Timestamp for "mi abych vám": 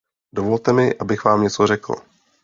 0.73-1.41